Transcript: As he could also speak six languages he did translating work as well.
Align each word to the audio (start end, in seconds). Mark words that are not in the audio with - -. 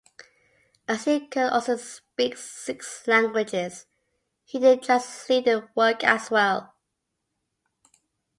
As 0.87 1.05
he 1.05 1.27
could 1.27 1.51
also 1.51 1.75
speak 1.77 2.35
six 2.35 3.07
languages 3.07 3.85
he 4.43 4.57
did 4.57 4.81
translating 4.81 5.67
work 5.75 6.03
as 6.03 6.31
well. 6.31 6.73